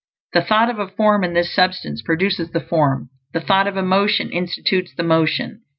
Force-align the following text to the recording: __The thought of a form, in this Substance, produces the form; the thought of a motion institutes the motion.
__The 0.41 0.47
thought 0.47 0.71
of 0.71 0.79
a 0.79 0.87
form, 0.87 1.23
in 1.23 1.33
this 1.35 1.53
Substance, 1.53 2.01
produces 2.01 2.49
the 2.49 2.59
form; 2.59 3.11
the 3.33 3.39
thought 3.39 3.67
of 3.67 3.77
a 3.77 3.83
motion 3.83 4.31
institutes 4.31 4.91
the 4.95 5.03
motion. 5.03 5.61